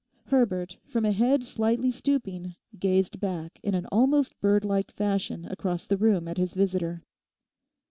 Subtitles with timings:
[0.29, 5.95] Herbert, from a head slightly stooping, gazed back in an almost birdlike fashion across the
[5.95, 7.03] room at his visitor.